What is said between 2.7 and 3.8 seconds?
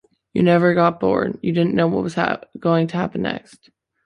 to happen next!